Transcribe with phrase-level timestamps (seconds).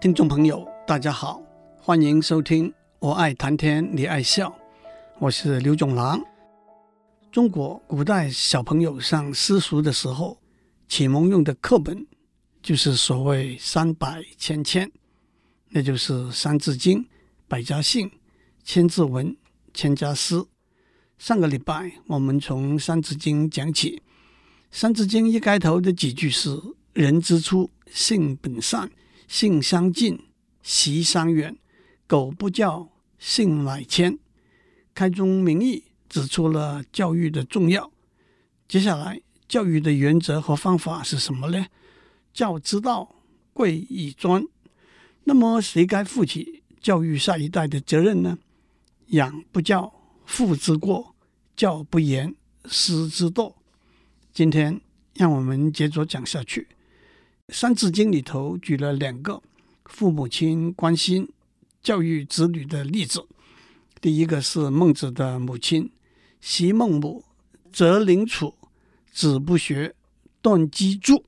[0.00, 1.42] 听众朋友，大家好，
[1.78, 2.70] 欢迎收听
[3.00, 4.48] 《我爱谈天，你爱笑》，
[5.18, 6.18] 我是刘总郎。
[7.30, 10.38] 中国古代小朋友上私塾的时候，
[10.88, 12.06] 启蒙用的课本
[12.62, 14.90] 就是所谓三百千千，
[15.68, 17.00] 那就是《三字经》
[17.46, 18.08] 《百家姓》
[18.64, 19.26] 《千字文》
[19.74, 20.36] 《千家诗》。
[21.18, 23.96] 上个礼拜我们从《三字经》讲起，
[24.70, 26.58] 《三字经》一开头的几句是
[26.94, 28.90] “人之初，性本善，
[29.30, 30.18] 性相近，
[30.60, 31.56] 习相远，
[32.08, 34.18] 苟不教，性乃迁”，
[34.92, 35.84] 开宗明义。
[36.08, 37.92] 指出了教育的重要。
[38.66, 41.64] 接下来，教育的原则和方法是什么呢？
[42.32, 43.14] 教之道，
[43.52, 44.44] 贵以专。
[45.22, 48.36] 那么，谁该负起教育下一代的责任呢？
[49.10, 49.92] 养不教，
[50.26, 51.14] 父之过；
[51.54, 53.54] 教不严，师之惰。
[54.32, 54.80] 今天，
[55.14, 56.62] 让我们接着讲下去。
[57.52, 59.42] 《三字经》里头举了两个
[59.86, 61.28] 父母亲关心
[61.82, 63.26] 教育子女的例子。
[64.00, 65.90] 第一个是孟子的母亲。
[66.40, 67.22] 昔孟母，
[67.70, 68.54] 择邻处，
[69.12, 69.94] 子不学，
[70.40, 71.22] 断机杼。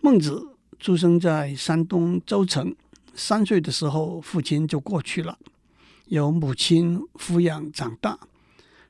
[0.00, 0.46] 孟子
[0.78, 2.76] 出生在山东邹城，
[3.14, 5.36] 三岁的时候父亲就过去了，
[6.06, 8.20] 由母亲抚养长大。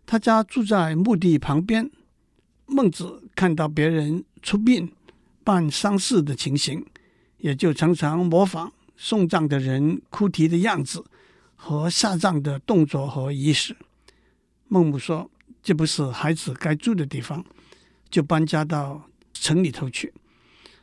[0.05, 1.91] 他家住在墓地旁边，
[2.66, 4.92] 孟子看到别人出殡
[5.49, 6.85] 办丧事的情形，
[7.39, 11.03] 也就常常模仿送葬的人哭啼的样子
[11.57, 13.75] 和下葬的动作和仪式。
[14.67, 15.31] 孟母说
[15.65, 17.43] ：“这不是孩子该住的地方，
[18.11, 20.13] 就搬家到城里头去。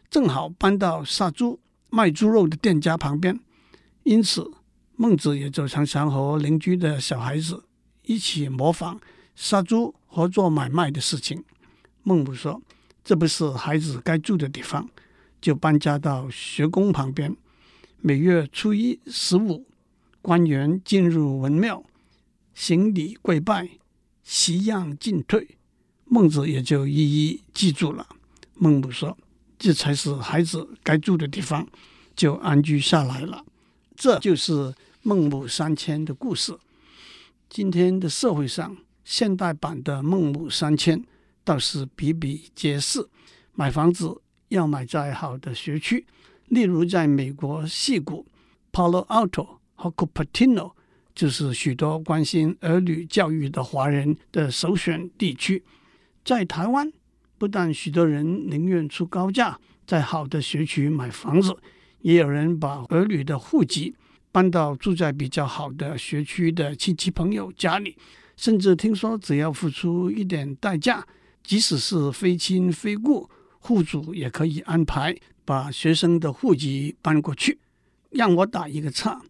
[0.09, 1.59] 正好搬到杀猪
[1.91, 3.39] 卖猪肉的店家旁边，
[4.01, 4.51] 因此
[4.95, 7.65] 孟子也就常常和邻居的小孩子
[8.01, 8.99] 一起模仿
[9.35, 11.43] 杀猪和做买卖的事情。”
[12.01, 12.59] 孟母说
[13.05, 14.89] ：“这不是孩子该住的地方，
[15.39, 17.33] 就搬家到学宫旁边。
[18.01, 19.63] 每月初一、十五，
[20.23, 21.83] 官员进入文庙。”
[22.55, 23.69] 行礼跪拜，
[24.23, 25.57] 习样进退，
[26.05, 26.95] 孟子也就一
[27.27, 28.07] 一记住了。
[28.53, 29.15] 孟母说
[29.59, 31.67] ：“这才是孩子该住的地方，
[32.15, 33.45] 就安居下来了。”
[33.95, 36.57] 这就是孟母三迁的故事。
[37.49, 41.05] 今天的社会上，现代版的孟母三迁
[41.45, 43.07] 倒是比比皆是。
[43.53, 46.05] 买房子要买在好的学区，
[46.49, 48.25] 例如在美国西谷、
[48.73, 50.73] Palo Alto 和 Cupertino。
[51.13, 55.63] 就是许多关心儿女教育的华人的首选地区。
[56.25, 56.91] 在台湾，
[57.37, 59.57] 不但许多人宁愿出高价
[59.87, 61.55] 在好的学区买房子，
[62.01, 63.95] 也有人把儿女的户籍
[64.29, 67.95] 搬到住在比较好的学区的亲戚朋友家里，
[68.35, 71.07] 甚至听说只要付出一点代价，
[71.45, 73.29] 即使是非亲非故，
[73.59, 77.59] 户主也可以安排把学生的户籍搬过去。
[78.09, 79.21] 让我打一个岔。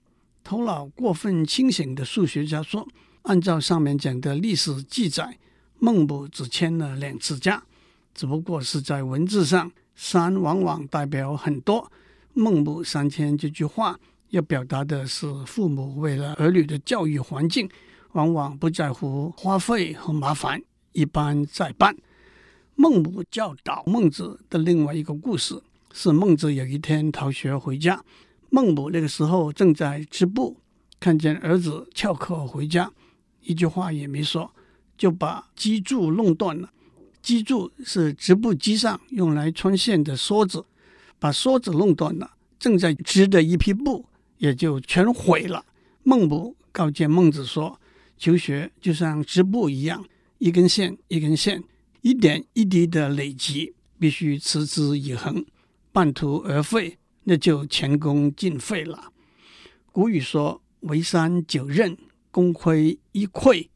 [0.44, 2.88] 头脑过分清醒的数学家说
[3.24, 5.38] ：“按照上面讲的历史记载，
[5.80, 7.64] 孟母只迁了两次家，
[8.14, 11.92] 只不过是在文字上，三往往代表很多。
[12.34, 14.00] 孟母三迁这句话
[14.30, 17.68] 要表达的是，父母为了儿女的教育环境，
[18.12, 20.62] 往往不在乎花费和麻烦，
[20.92, 21.96] 一搬再搬。”
[22.76, 25.62] 孟母教导孟子的另外一个故事
[25.94, 28.04] 是：孟子有一天逃学回家。
[28.50, 30.58] 孟母那个时候正在织布，
[31.00, 32.92] 看见儿子翘课回家，
[33.42, 34.52] 一句话也没说，
[34.98, 36.70] 就把机杼弄断了。
[37.22, 40.66] 机杼是织布机上用来穿线的梭子，
[41.18, 44.06] 把梭子弄断了，正在织的一匹布
[44.38, 45.66] 也就全毁了。
[46.04, 47.80] 孟母告诫孟子说
[48.20, 50.06] ：“求学就像织布一样，
[50.40, 51.64] 一根线一根线，
[52.06, 55.44] 一点一滴的累积，必须持之以恒，
[55.92, 59.12] 半途而废。”那就前功尽废了。
[59.92, 61.98] 古语说：“为山九仞，
[62.30, 63.68] 功亏一篑。”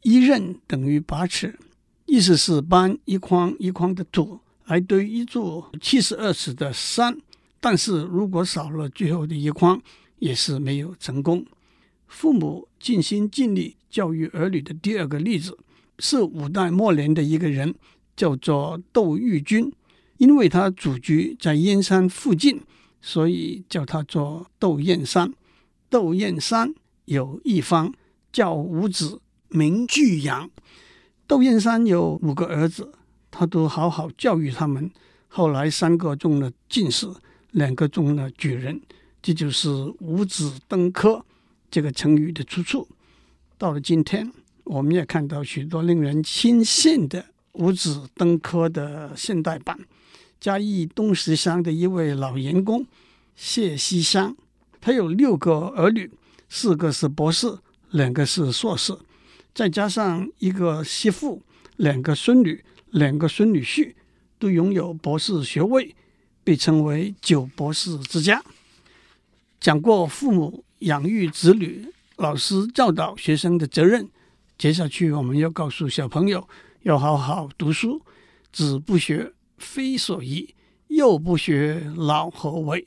[0.00, 1.58] 一仞等于八尺，
[2.06, 7.20] 意思是搬一筐一筐的土来堆一座七十二尺的山。
[7.60, 9.78] 但是如果少了最后的一筐，
[10.18, 11.44] 也是没有成功。
[12.06, 15.58] 父母尽心尽力教育儿女的第二个例子，
[15.98, 17.74] 是五代末年的一个人，
[18.16, 19.72] 叫做窦玉君，
[20.18, 22.60] 因为他祖居在燕山附近。
[23.02, 25.32] 所以叫他做窦燕山。
[25.88, 27.94] 窦燕山有一方，
[28.32, 30.50] 叫五子，名俱扬。
[31.28, 32.92] 窦燕山有五个儿子，
[33.30, 34.90] 他都好好教育他们。
[35.28, 37.06] 后来三个中了进士，
[37.52, 38.80] 两个中了举人，
[39.22, 39.70] 这就是
[40.00, 41.24] 五子登科
[41.70, 42.88] 这个成语的出处。
[43.56, 44.32] 到了今天，
[44.66, 49.78] 我们也看到许多令人钦羡的五子登科的现代版。
[50.40, 52.84] 嘉义东石乡的一位老员工，
[53.36, 54.34] 谢希湘，
[54.80, 56.10] 他有六个儿女，
[56.48, 57.58] 四个是博士，
[57.90, 58.92] 两个是硕士，
[59.54, 61.40] 再加上一个媳妇，
[61.76, 63.94] 两个孙女，两个孙女婿，
[64.38, 65.94] 都拥有博士学位，
[66.42, 68.42] 被称为九博士之家。
[69.60, 71.86] 讲过父母养育子女、
[72.16, 74.08] 老师教导学生的责任，
[74.58, 76.48] 接下去我们要告诉小朋友
[76.82, 78.00] 要好好读书，
[78.50, 80.54] 子不学，非所宜。
[80.88, 82.86] 幼不学，老何为？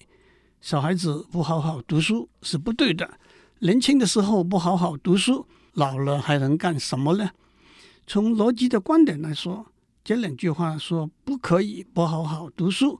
[0.62, 3.20] 小孩子不好好读书是不对的。
[3.60, 7.30] 年轻的时候不好好读书，老了还能干什么呢？
[8.08, 9.68] 从逻辑的观点来说，
[10.04, 13.00] 这两句话说不可以不好好读书，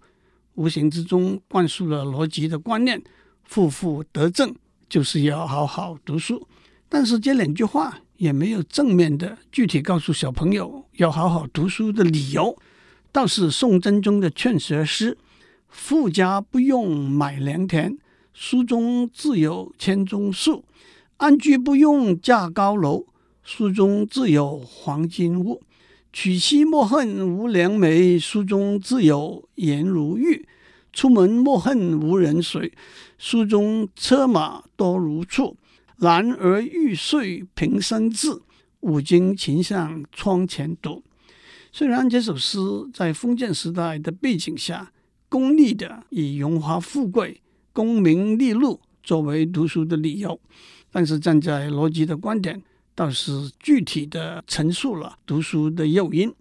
[0.54, 3.02] 无形之中灌输了逻辑的观念：
[3.46, 4.54] 负负得正
[4.88, 6.48] 就是要好好读书。
[6.88, 12.56] 但是这两句话也没有正面的具体告诉小朋友要好好读书的理由。
[13.14, 15.18] 倒是宋真宗的劝学诗
[15.70, 17.98] ：“富家不用买良田，
[18.34, 20.64] 书中自有千钟粟；
[21.18, 23.06] 安居不用架高楼，
[23.42, 25.62] 书中自有黄金屋。
[26.12, 30.46] 娶妻莫恨无良媒，书中自有颜如玉；
[30.92, 32.74] 出门莫恨无人随，
[33.18, 35.56] 书中车马多如簇。
[36.02, 38.42] 男儿欲睡平生志，
[38.80, 41.04] 五经勤向窗前读。”
[41.72, 42.58] 虽然这首诗
[42.94, 44.92] 在封建时代的背景下，
[45.28, 47.42] 功利的以荣华富贵、
[47.74, 50.40] 功名利禄作为读书的理由，
[50.92, 52.62] 但是站在逻辑的观点，
[52.96, 56.34] 倒是具体的陈述了读书的诱因。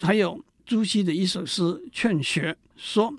[0.00, 3.12] 还有朱熹的一首诗《劝学》说：“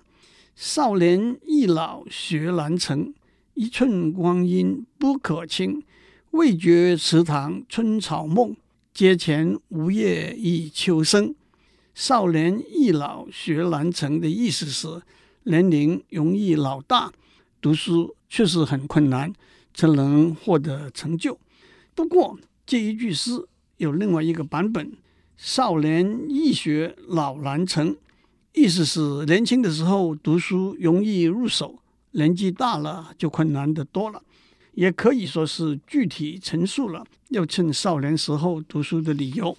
[0.56, 3.14] 少年易老学难成，
[3.54, 5.84] 一寸光阴不可轻。
[6.32, 8.56] 未觉池塘春草梦，
[8.94, 11.36] 阶前梧叶已秋声。”
[11.94, 15.02] 少年易老学难成的意思是，
[15.44, 17.12] 年龄容易老大，
[17.60, 19.34] 读书确实很困难，
[19.74, 21.38] 才能获得成就。
[21.94, 23.46] 不过这一句诗
[23.76, 24.94] 有另外一个版本：
[25.36, 27.98] 少年易学老难成，
[28.54, 31.81] 意思是年轻的时候读书容易入手，
[32.12, 34.22] 年纪大了就困难得多了。
[34.74, 39.56] 也可以说是具体陈述了要趁少年时候读书的理由。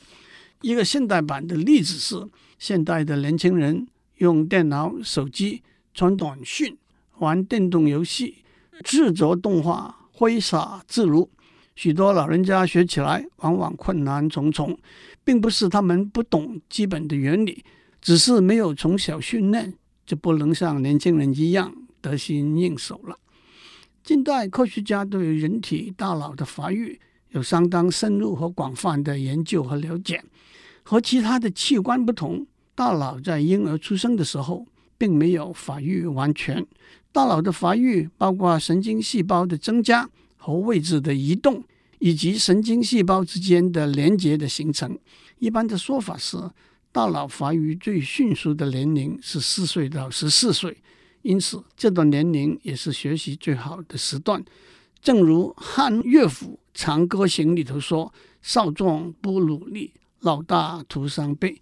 [0.63, 2.27] 一个现代版的例子是，
[2.59, 5.63] 现代的年轻人用电脑、手机
[5.93, 6.77] 传短讯、
[7.19, 8.37] 玩电动游戏、
[8.83, 11.29] 制作动画，挥洒自如。
[11.75, 14.79] 许多老人家学起来往往困难重重，
[15.25, 17.65] 并不是他们不懂基本的原理，
[18.01, 19.75] 只是没有从小训练，
[20.07, 23.17] 就不能像年轻人一样得心应手了。
[24.05, 27.01] 近代科学家对人体大脑的发育
[27.31, 30.23] 有相当深入和广泛的研究和了解。
[30.83, 32.45] 和其他的器官不同，
[32.75, 34.67] 大脑在婴儿出生的时候
[34.99, 36.67] 并没有发育完全。
[37.13, 41.63] 大脑的发育包括神经细胞的增加和位置的移动，
[42.01, 44.99] 以及神经细胞之间的连接的形成。
[45.39, 46.37] 一般的说法是，
[46.91, 50.77] 大脑发育最迅速的年龄是四岁到十四岁，
[51.23, 54.45] 因此这段年龄也是学习最好的时段。
[55.01, 59.93] 正如汉乐府《长歌行》里头说：“少壮不努力。”
[60.23, 61.61] 老大徒伤悲，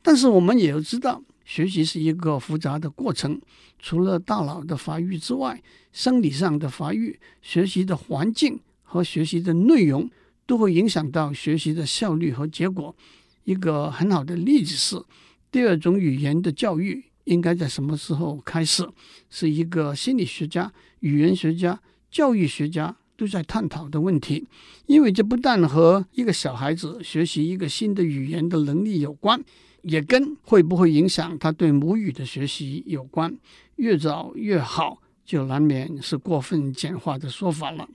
[0.00, 3.38] 但是我们也要知道，学习是一个复杂的过程。
[3.78, 10.10] 除了大脑的发育之外，生理上的发育、学习的环境和学习的内容，
[10.46, 12.96] 都会影响到学习的效率和结果。
[13.44, 15.02] 一个很好的例子是，
[15.50, 18.86] 第二种语言的教育应该在什么时候开始？
[19.28, 22.96] 是一个心理学家、语言学家、教育学家。
[23.20, 24.48] 都在探讨的问题，
[24.86, 29.38] 因为这不但和一个小孩子学习一个新的语言的能力有关，
[29.82, 33.38] 也跟会不会影响他对母语的学习有关。
[33.76, 37.86] 越早越好，就难免是过分简化的说法了。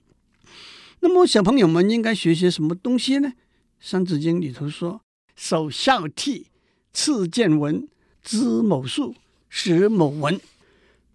[0.99, 3.29] 那么，小朋友们应该学些什么东西呢？
[3.79, 5.01] 《三字经》里头说
[5.35, 6.45] ：“首孝悌，
[6.93, 7.87] 次见闻，
[8.21, 9.15] 知某数，
[9.57, 10.37] 识某文。”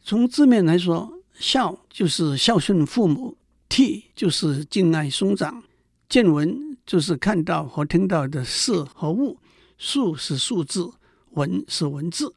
[0.02, 3.36] 从字面来说，孝就是孝顺父母。
[3.68, 5.62] 悌就是敬爱兄长，
[6.08, 9.38] 见闻就是看到和听到的事和物，
[9.78, 10.90] 数是数字，
[11.30, 12.34] 文是文字。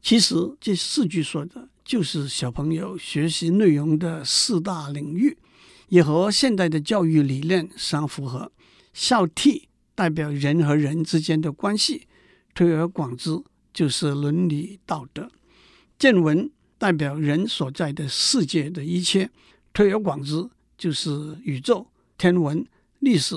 [0.00, 5.36] 其实这四句说的就是小朋友学习内容的四大领域，
[5.88, 8.50] 也和现代的教育理念相符合。
[8.94, 12.06] 孝悌代表人和人之间的关系，
[12.54, 13.30] 推而广之
[13.72, 15.30] 就是伦理道德。
[15.98, 19.30] 见闻代表人所在的世界的一切，
[19.72, 20.48] 推而广之。
[20.78, 21.86] 就是宇宙、
[22.18, 22.66] 天文、
[22.98, 23.36] 历史、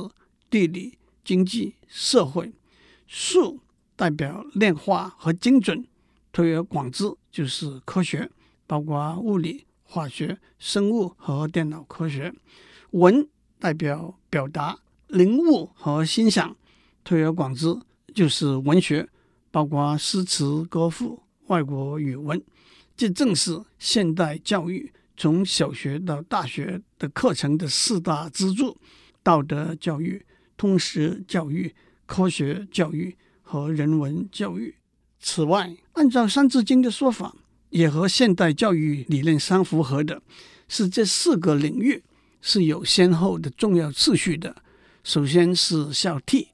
[0.50, 2.52] 地理、经济、社会。
[3.06, 3.60] 数
[3.96, 5.86] 代表量化和精准，
[6.32, 8.32] 推而广之就是科学，
[8.66, 12.34] 包括物理、化学、生物和电脑科学。
[12.92, 16.56] 文代表表达、领悟和欣赏，
[17.04, 17.80] 推而广之
[18.16, 19.08] 就是文学，
[19.56, 22.44] 包括诗词歌赋、外国语文。
[22.98, 28.76] 这正是现代教育从小学到大学的课程的四大支柱：
[29.24, 30.26] 道德教育、
[30.58, 31.74] 通识教育、
[32.06, 34.76] 科学教育和人文教育。
[35.22, 37.34] 此外，按照《三字经》的说法，
[37.70, 40.22] 也和现代教育理论相符合的
[40.68, 42.04] 是，这四个领域
[42.42, 44.54] 是有先后的重要次序的。
[45.06, 46.48] 首先是孝悌，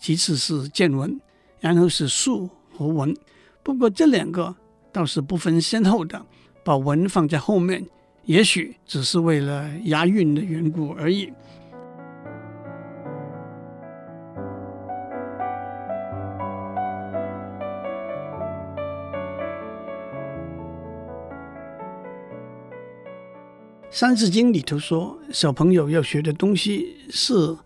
[0.00, 1.20] 其次是见闻，
[1.66, 3.12] 然后是述和文。
[3.64, 4.54] 不过这两个
[4.92, 6.24] 倒是不分先后的，
[6.64, 7.84] 把文放在后面，
[8.22, 11.26] 也许只是为了押韵的缘故而已。
[23.90, 27.56] 《三字经》里头说，小朋友要学的东西是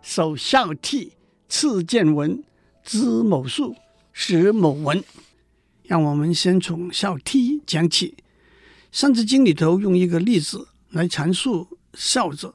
[0.00, 1.10] 首孝悌，
[1.48, 2.44] 次见闻，
[2.88, 3.76] 知某数，
[4.14, 5.04] 识某文。
[5.82, 8.14] 让我们先从孝悌讲起。
[8.90, 12.54] 《三字经》里头用一个例子来阐述孝者：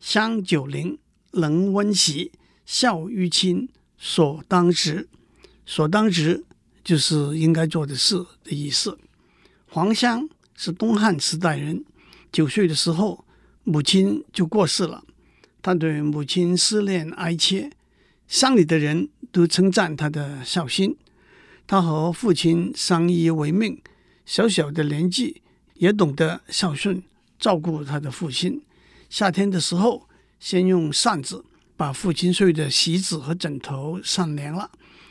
[0.00, 0.96] 香九龄，
[1.32, 2.32] 能温席，
[2.64, 5.06] 孝于亲，所当执。
[5.66, 6.46] 所当执
[6.82, 8.98] 就是应该做的事的意思。
[9.66, 11.84] 黄香是东汉时代人。
[12.32, 13.22] 九岁的时候，
[13.64, 15.04] 母亲就过世了。
[15.60, 17.70] 他对母亲思念哀切，
[18.26, 20.96] 乡里的人都称赞他的孝心。
[21.66, 23.80] 他和父亲相依为命，
[24.24, 25.42] 小小的年纪
[25.74, 27.02] 也懂得孝顺，
[27.38, 28.60] 照顾他的父亲。
[29.08, 30.08] 夏天的时候，
[30.38, 31.44] 先用扇子
[31.76, 34.70] 把父亲睡的席子和枕头扇凉了；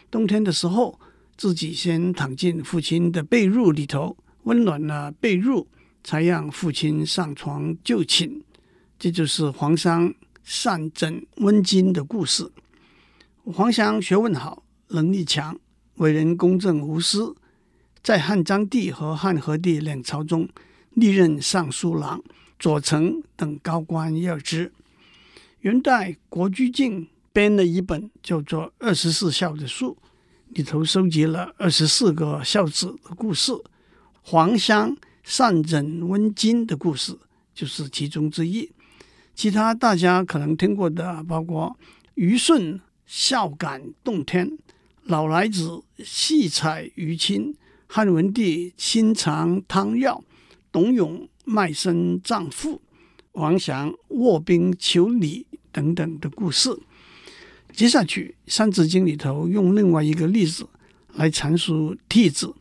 [0.10, 1.00] 冬天的时候，
[1.36, 5.66] 自己先躺进父亲的被褥里头，温暖了被褥。
[6.04, 8.42] 才让父亲上床就寝，
[8.98, 12.50] 这就是黄香善枕温巾的故事。
[13.54, 15.58] 黄香学问好，能力强，
[15.96, 17.34] 为人公正无私，
[18.04, 20.50] 在汉章帝和汉和帝两朝中
[20.90, 22.22] 历任尚书郎、
[22.60, 24.74] 左丞等高官要职。
[25.62, 29.98] 元代郭居敬编了一本叫做《二十四孝》的书，
[30.50, 33.54] 里头收集了二十四个孝子的故事。
[34.22, 34.96] 黄香。
[35.24, 37.14] 善枕温巾的故事
[37.54, 38.72] 就是其中之一，
[39.36, 41.78] 其他大家可能听过的包括
[42.16, 44.56] 虞舜孝感动天、
[45.06, 47.56] 老来子戏彩于亲、
[47.88, 50.24] 汉文帝亲尝汤药、
[50.72, 52.80] 董永卖身葬父、
[53.32, 56.78] 王祥卧冰求鲤等等的故事。
[57.74, 60.68] 接下去，《三字经》里头用另外一个例子
[61.16, 62.54] 来阐述悌字：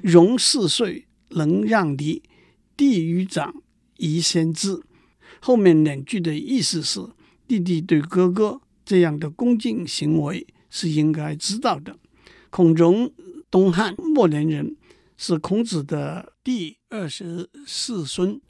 [0.00, 1.04] 融四岁。
[1.34, 2.22] 能让梨，
[2.76, 3.62] 弟于长，
[3.96, 4.82] 宜先知。
[5.40, 7.00] 后面两句的意思是，
[7.48, 11.96] 弟弟对哥哥这样的恭敬行为是应该知道的。
[12.50, 13.10] 孔融，
[13.50, 14.76] 东汉末年人，
[15.16, 18.40] 是孔子的第二十四孙。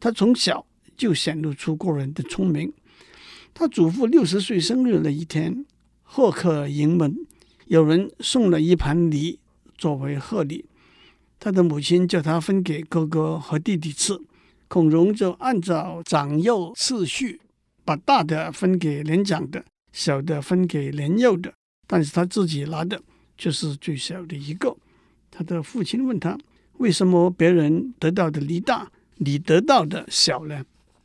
[0.00, 2.72] 他从小就显露出过人的聪明。
[3.52, 5.64] 他祖父六十岁生日那一天，
[6.02, 7.16] 贺客迎门，
[7.66, 9.38] 有人送了一盘梨
[9.78, 10.64] 作为贺礼。
[11.38, 14.18] 他的母亲叫他分给哥哥和弟弟吃，
[14.66, 17.40] 孔融就按照长幼次序，
[17.84, 19.64] 把大的分给年长的，
[19.94, 21.54] 小的分给年幼的，
[21.86, 23.00] 但是他自己拿的
[23.38, 24.76] 就是最小的一个。
[25.30, 26.36] 他的父亲问他
[26.78, 30.64] ：“为什么别人得到的梨大，你得到的小呢？”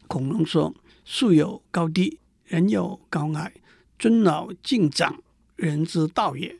[0.09, 0.73] 孔融说
[1.05, 3.53] ：“树有高低，人有高矮，
[3.99, 5.21] 尊老敬长，
[5.55, 6.57] 人之道也。”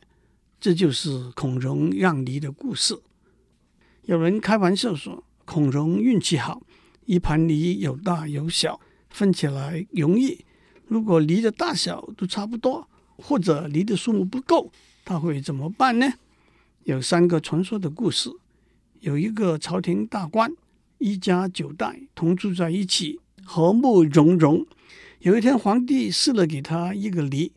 [0.60, 2.96] 这就是孔融让梨的故事。
[4.02, 6.62] 有人开玩笑说，孔融运气好，
[7.06, 10.44] 一盘梨有大有小，分起来容易。
[10.90, 12.84] 如果梨的大小都差不多，
[13.16, 14.72] 或者梨的数目不够，
[15.04, 16.12] 他会怎么办呢？
[16.82, 18.28] 有三个传说的故事。
[18.98, 20.52] 有一个朝廷大官，
[20.98, 24.66] 一家九代同住在一起，和睦融融。
[25.20, 27.52] 有一天，皇帝赐了给他一个梨，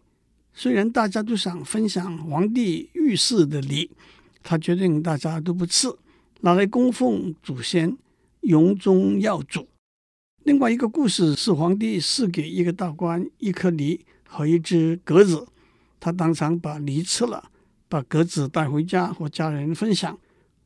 [0.54, 3.90] 虽然大家都想分享皇帝御赐的梨，
[4.44, 5.88] 他决定大家都不吃。
[6.42, 7.98] 拿来供奉祖先，
[8.42, 9.68] 荣宗耀祖。
[10.44, 15.48] 另外一个故事是皇帝赐给一个大官一颗梨和一只鸽子，
[16.02, 17.50] 他当场把梨吃了，
[17.88, 20.20] 把鸽子带回家和家人分享。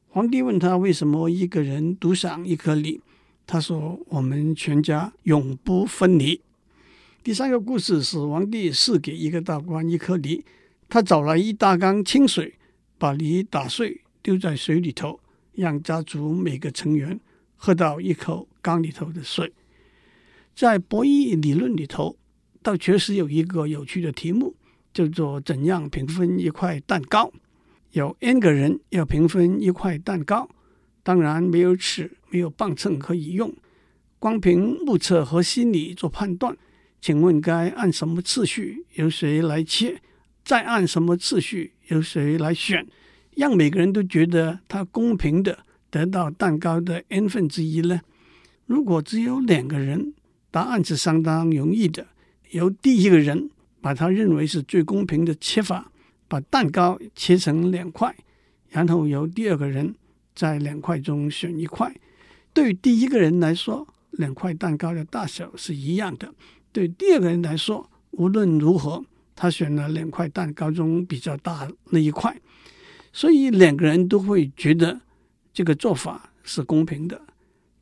[0.10, 3.00] 皇帝问他为什么一个人独享一颗梨，
[3.46, 6.42] 他说：“我们全家永不分离。”
[7.24, 10.44] 第三个故事是皇帝赐给一个大官一颗梨，
[10.90, 12.56] 他找来一大缸清水，
[12.98, 15.20] 把梨打碎丢在水里头。
[15.54, 17.20] 让家族每个成员
[17.56, 19.52] 喝到一口缸里头的水。
[20.58, 22.18] 在博弈理论里头，
[22.64, 24.56] 倒确实有一个有趣的题目，
[24.92, 27.32] 叫做“怎样平分一块蛋糕”。
[27.94, 30.50] 有 n 个人要平分一块蛋糕，
[31.04, 33.54] 当然没有尺，没有磅秤可以用，
[34.18, 36.58] 光凭目测和心理做判断。
[37.00, 40.02] 请问该按什么次序由谁来切？
[40.44, 42.84] 再按什么次序由谁来选？
[43.36, 45.60] 让每个人都觉得他公平的
[45.92, 48.02] 得到蛋糕的 n 分之一呢？
[48.66, 50.16] 如果只有两个人，
[50.52, 52.08] 答案是相当容易的，
[52.52, 53.50] 由第一个人
[53.82, 55.92] 把他认为是最公平的切法，
[56.28, 58.16] 把蛋糕切成两块，
[58.70, 59.96] 然后由第二个人
[60.34, 61.94] 在两块中选一块。
[62.54, 66.28] 对于第一个人来说，两块蛋糕的大小是一样的；
[66.72, 72.36] 对第二个人来说，无论如何，他选了两块蛋糕中比较大那一块，
[73.14, 75.00] 所以两个人都会觉得
[75.54, 77.22] 这个做法是公平的。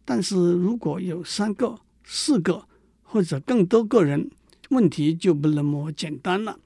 [0.03, 2.65] 但是如果有三个，四个
[3.03, 4.29] 或者更多个人，
[4.69, 6.59] 问题就不那么简单了。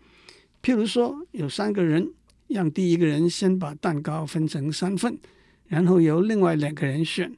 [0.62, 2.12] 譬如说，有三个人，
[2.48, 5.18] 让第一个人先把蛋糕分成三份，
[5.68, 7.36] 然后由另外两个人选。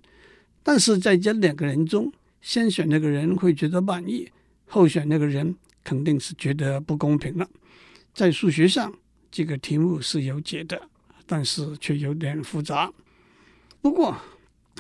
[0.63, 4.29] 但是在这两个人中，先选那个人会觉得满意，
[4.65, 7.48] 后选那个人肯定是觉得不公平了。
[8.13, 8.93] 在数学上，
[9.31, 10.89] 这个题目是有解的，
[11.25, 12.91] 但是却有点复杂。
[13.81, 14.17] 不过，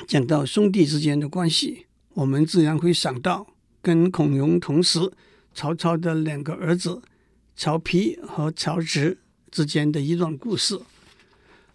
[0.07, 1.85] 讲到兄弟之间的关系。
[2.13, 3.47] 我们自然会想到
[3.81, 4.99] 跟孔融同时，
[5.53, 7.01] 曹操的两个儿子
[7.55, 9.17] 曹丕和曹植
[9.49, 10.79] 之间的一段故事。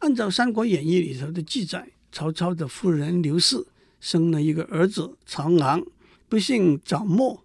[0.01, 3.67] 按照《三国演义》里头的记载，曹操的夫人刘氏
[3.99, 5.83] 生了一个儿子曹昂，
[6.29, 7.43] 不幸早没。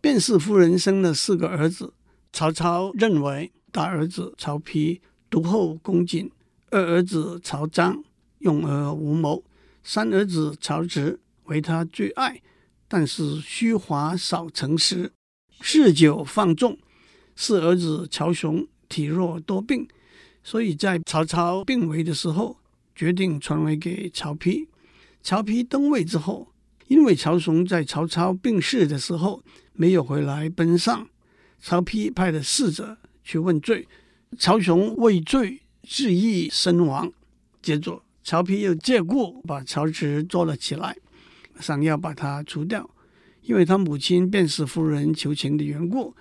[0.00, 1.92] 卞氏夫人生了四个儿子，
[2.32, 6.30] 曹操认为大儿子曹丕独厚恭谨，
[6.70, 8.02] 二儿子曹彰
[8.38, 9.44] 勇而无谋，
[9.84, 11.20] 三儿子曹植。
[11.50, 12.40] 为他最爱，
[12.86, 15.12] 但是虚华少诚实，
[15.60, 16.78] 嗜酒放纵。
[17.34, 19.88] 四儿子曹雄体弱多病，
[20.44, 22.56] 所以在曹操病危的时候，
[22.94, 24.68] 决定传位给曹丕。
[25.22, 26.52] 曹丕登位之后，
[26.86, 31.08] 因为曹雄在曹操病逝的时候没有回来奔丧，
[31.60, 33.88] 曹丕派的使者去问罪，
[34.38, 37.12] 曹雄畏罪自缢身亡。
[37.60, 40.96] 接着，曹丕又借故把曹植捉了起来。
[41.60, 42.88] 想要把他除掉，
[43.42, 46.14] 因为他母亲卞氏夫人求情的缘故，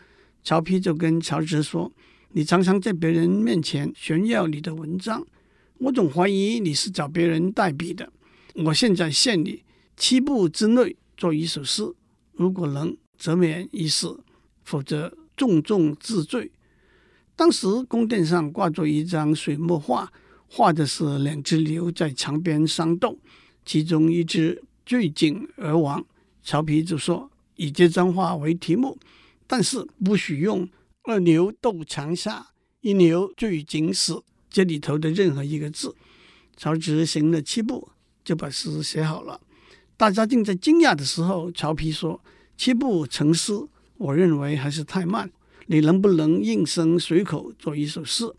[0.43, 1.91] 曹丕就跟曹植说
[2.34, 5.25] ：“你常常在别人面前炫耀你的文章，
[5.80, 8.12] 我总怀疑你是找别人代笔的。
[8.65, 9.63] 我现在限你
[9.95, 11.84] 七步之内做一首诗，
[12.34, 14.19] 如果能则免一死，
[14.63, 16.52] 否则重重治罪。”
[17.36, 20.12] 当时宫殿上挂着一张水墨画，
[20.47, 23.17] 画的是两只牛在墙边相斗，
[23.65, 24.63] 其中一只。
[24.89, 26.04] 坠井而亡，
[26.43, 28.97] 曹丕就说以这张画为题目，
[29.45, 30.67] 但是不许用
[31.06, 32.47] “二牛斗墙下，
[32.82, 35.95] 一牛坠井死”这里头的任何一个字。
[36.58, 37.89] 曹植行了七步
[38.23, 39.39] 就把诗写好了。
[39.95, 42.19] 大家正在惊讶的时候，曹丕说
[42.58, 43.54] ：“七步成诗，
[43.97, 45.30] 我认为还是太慢。
[45.67, 48.34] 你能不能应声随口做一首诗？”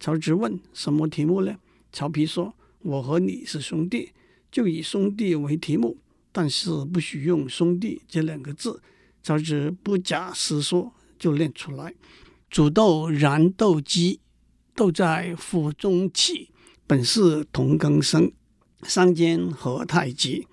[0.00, 1.54] 曹植问：“什么题目呢？”
[1.92, 2.52] 曹丕说
[2.82, 4.10] ：“我和你是兄弟。”
[4.54, 5.98] 就以兄弟为题目，
[6.30, 8.80] 但是不许用兄弟这两个字。
[9.20, 11.92] 曹植不假思索就念出来
[12.48, 14.20] ：“煮豆燃豆萁，
[14.76, 16.50] 豆在釜中泣。
[16.86, 18.30] 本是同根生，
[18.84, 20.46] 相煎何太急。”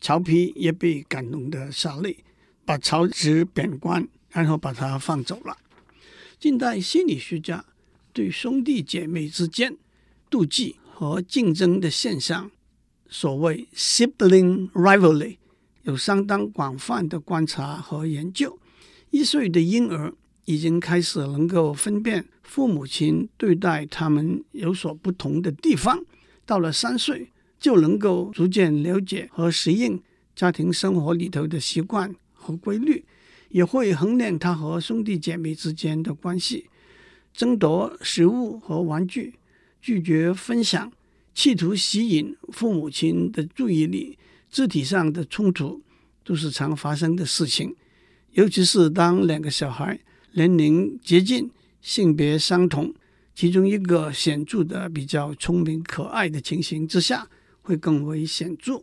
[0.00, 2.24] 曹丕也被感动得下泪，
[2.64, 5.58] 把曹植贬官，然后把他放走了。
[6.40, 7.66] 近代心理学家
[8.14, 9.76] 对兄弟姐妹之间
[10.30, 12.50] 妒忌和竞争的现象。
[13.08, 15.36] 所谓 sibling rivalry
[15.82, 18.58] 有相当广泛的观察和研究。
[19.10, 20.12] 一岁的婴儿
[20.44, 26.04] 已经开始能够分辨父母亲对待他们有所不同的地方，
[26.44, 30.02] 到了三岁就能够逐渐了解和适应
[30.34, 33.04] 家庭生活里头的习惯和规律，
[33.48, 36.68] 也会衡量他和兄弟姐妹之间的关系，
[37.32, 39.34] 争夺食物和玩具，
[39.80, 40.92] 拒绝分享。
[41.36, 44.18] 企图吸引父母亲的注意力，
[44.50, 45.82] 肢体上的冲突
[46.24, 47.76] 都是常发生的事情。
[48.32, 50.00] 尤其是当两个小孩
[50.32, 51.50] 年龄接近、
[51.82, 52.94] 性别相同，
[53.34, 57.28] 其中一个显著的比较聪明可爱的情形之下，
[57.60, 58.82] 会更为显著。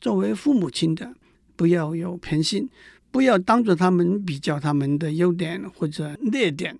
[0.00, 1.14] 作为父母亲的，
[1.54, 2.68] 不要有偏心，
[3.12, 6.76] 不要当着他们比较他们的优点或者劣点，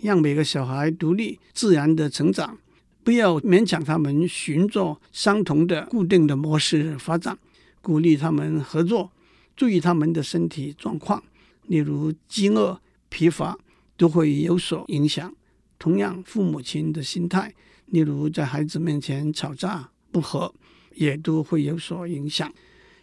[0.00, 2.58] 让每个小孩独立自然的成长。
[3.04, 7.36] 不要勉强他们循着相同的固定的模式发展，
[7.80, 9.10] 鼓励他们合作，
[9.56, 11.22] 注意他们的身体状况，
[11.66, 13.58] 例如饥饿、疲乏，
[13.96, 15.34] 都会有所影响。
[15.78, 17.52] 同样，父母亲的心态，
[17.86, 20.54] 例如在孩子面前吵架不和，
[20.94, 22.52] 也都会有所影响。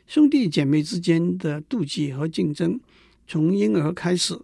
[0.08, 2.80] 兄弟姐妹之间的妒忌和竞争，
[3.28, 4.40] 从婴儿开始，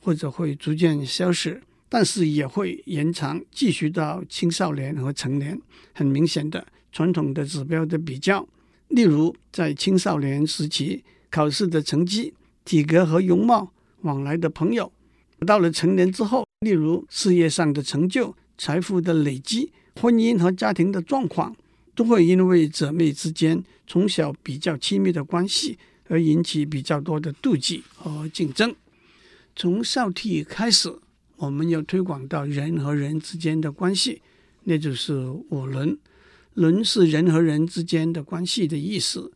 [0.00, 5.60] 或者会逐渐消失，但是也会延长，继续到青少年和成年。
[5.92, 8.46] 很明显的，传统的指标的比较，
[8.88, 13.72] 例如在青少年时期，考试的成绩、体格和容貌、
[14.02, 14.92] 往来的朋友，
[15.46, 16.44] 到了成年之后。
[16.60, 19.70] 例如事业上的成就、财富的累积、
[20.00, 21.54] 婚姻和家庭的状况，
[21.94, 28.74] 都会因为姊妹之间从小比较亲密的关系而引起比较多的妒忌和竞争。
[29.54, 30.90] 从少体开始，
[31.36, 34.22] 我们要推广到人和人之间的关系，
[34.64, 35.14] 那就是
[35.50, 35.98] 五伦。
[36.54, 39.30] 伦是人和人之间的关系的意思。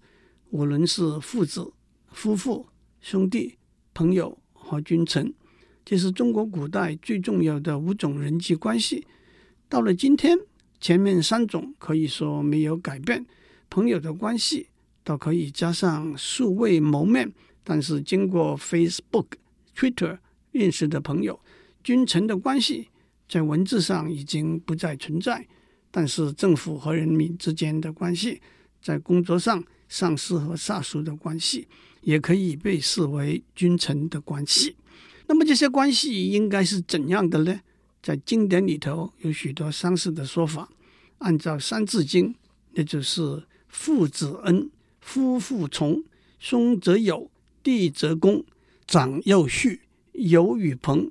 [0.50, 1.72] 五伦是父子、
[2.10, 2.66] 夫妇、
[3.00, 3.58] 兄弟、
[3.92, 5.32] 朋友和君臣。
[5.84, 9.06] 这是中国古代最重要的五种人际关系。
[9.68, 10.38] 到了今天，
[10.80, 13.26] 前面三种可以说没有改变。
[13.68, 14.68] 朋友的关系
[15.04, 17.30] 倒可以加上素未谋面，
[17.62, 19.26] 但是经过 Facebook、
[19.76, 20.18] Twitter
[20.52, 21.38] 认识的朋友。
[21.82, 22.88] 君臣的关系
[23.28, 25.46] 在文字上已经不再存在，
[25.90, 28.40] 但是政府和人民之间的关系，
[28.82, 31.66] 在工作上上司和下属的关系，
[32.02, 34.76] 也可以被视为君臣的关系。
[35.26, 37.60] 那么这些关系应该是怎样的呢？
[38.02, 40.68] 在经典里头有许多相似的说法。
[41.18, 42.32] 按照《三字经》，
[42.72, 46.02] 那就是父子恩，夫妇从，
[46.38, 47.30] 兄则友，
[47.62, 48.42] 弟则恭，
[48.86, 51.10] 长幼序，友与朋，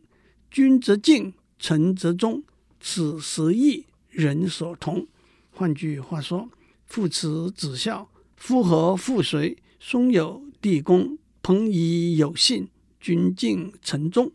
[0.51, 2.43] 君则敬，臣则忠，
[2.79, 5.05] 此十义，人所同。
[5.51, 6.49] 换句话说，
[6.85, 12.67] 父慈子孝，夫和妇随，兄友弟恭，朋谊友信。
[12.99, 14.29] 君敬臣忠，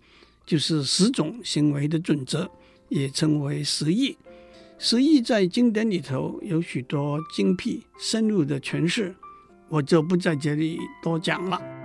[0.46, 2.50] 就是十种行为的准则，
[2.88, 4.16] 也称为十义。
[4.78, 9.14] 十义在经典里头有许多精辟深入的诠释，
[9.68, 11.83] 我就不在这里多讲了。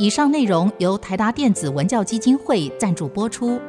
[0.00, 3.60] 以上内容由台达电子文教基金会赞助播出。